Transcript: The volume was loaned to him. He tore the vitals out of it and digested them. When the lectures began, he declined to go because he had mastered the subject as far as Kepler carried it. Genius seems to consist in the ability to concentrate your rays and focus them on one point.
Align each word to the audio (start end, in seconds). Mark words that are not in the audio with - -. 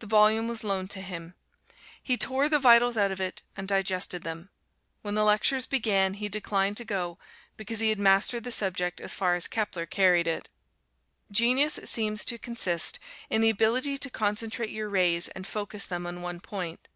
The 0.00 0.06
volume 0.06 0.46
was 0.46 0.62
loaned 0.62 0.90
to 0.90 1.00
him. 1.00 1.36
He 2.02 2.18
tore 2.18 2.50
the 2.50 2.58
vitals 2.58 2.98
out 2.98 3.10
of 3.10 3.18
it 3.18 3.40
and 3.56 3.66
digested 3.66 4.22
them. 4.22 4.50
When 5.00 5.14
the 5.14 5.24
lectures 5.24 5.64
began, 5.64 6.12
he 6.12 6.28
declined 6.28 6.76
to 6.76 6.84
go 6.84 7.18
because 7.56 7.80
he 7.80 7.88
had 7.88 7.98
mastered 7.98 8.44
the 8.44 8.52
subject 8.52 9.00
as 9.00 9.14
far 9.14 9.36
as 9.36 9.48
Kepler 9.48 9.86
carried 9.86 10.26
it. 10.26 10.50
Genius 11.30 11.80
seems 11.84 12.26
to 12.26 12.36
consist 12.36 12.98
in 13.30 13.40
the 13.40 13.48
ability 13.48 13.96
to 13.96 14.10
concentrate 14.10 14.68
your 14.68 14.90
rays 14.90 15.28
and 15.28 15.46
focus 15.46 15.86
them 15.86 16.06
on 16.06 16.20
one 16.20 16.40
point. 16.40 16.88